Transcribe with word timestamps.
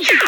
Yeah! 0.00 0.18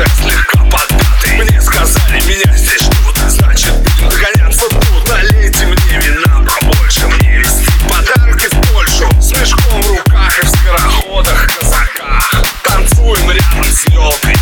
уже 0.00 0.08
слегка 0.22 0.58
подбитый. 0.64 1.36
Мне 1.36 1.60
сказали, 1.60 2.20
меня 2.26 2.56
здесь 2.56 2.82
ждут 2.82 3.16
а 3.24 3.28
Значит, 3.28 3.72
будем 3.72 4.08
догоняться 4.08 4.68
тут 4.68 5.08
Налейте 5.08 5.66
мне 5.66 6.00
вина 6.00 6.44
побольше 6.44 7.06
Мне 7.06 7.38
везти 7.38 7.66
подарки 7.88 8.46
в 8.46 8.72
Польшу. 8.72 9.08
С 9.20 9.32
мешком 9.32 9.82
в 9.82 9.88
руках 9.88 10.38
и 10.38 10.46
в 10.46 10.48
скороходах 10.48 11.46
казаках. 11.46 12.44
Танцуем 12.62 13.30
рядом 13.30 13.64
с 13.64 13.84
елкой 13.88 14.36